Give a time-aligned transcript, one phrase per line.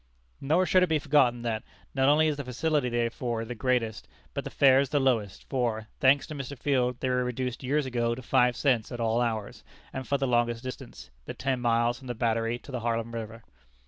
[0.41, 1.61] Nor should it be forgotten that,
[1.93, 5.89] not only is the facility they afford the greatest, but the fares the lowest, for,
[5.99, 6.57] thanks to Mr.
[6.57, 10.25] Field, they were reduced years ago to five cents at all hours and for the
[10.25, 13.43] longest distance, the ten miles from the Battery to the Harlem river.